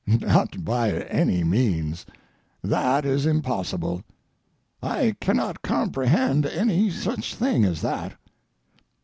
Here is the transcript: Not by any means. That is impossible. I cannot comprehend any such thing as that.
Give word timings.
Not 0.07 0.65
by 0.65 0.91
any 0.93 1.43
means. 1.43 2.07
That 2.63 3.05
is 3.05 3.27
impossible. 3.27 4.01
I 4.81 5.15
cannot 5.21 5.61
comprehend 5.61 6.47
any 6.47 6.89
such 6.89 7.35
thing 7.35 7.65
as 7.65 7.81
that. 7.81 8.13